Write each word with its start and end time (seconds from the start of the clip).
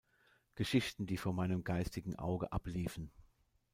Geschichten, 0.55 1.05
die 1.05 1.15
vor 1.17 1.31
meinem 1.31 1.63
geistigen 1.63 2.15
Auge 2.15 2.51
abliefen. 2.51 3.11